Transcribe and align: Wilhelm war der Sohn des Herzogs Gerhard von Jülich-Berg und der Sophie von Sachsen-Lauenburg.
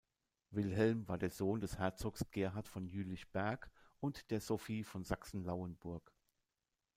Wilhelm 0.49 1.07
war 1.07 1.19
der 1.19 1.29
Sohn 1.29 1.61
des 1.61 1.77
Herzogs 1.77 2.25
Gerhard 2.31 2.67
von 2.67 2.87
Jülich-Berg 2.87 3.69
und 3.99 4.31
der 4.31 4.41
Sophie 4.41 4.83
von 4.83 5.03
Sachsen-Lauenburg. 5.03 6.11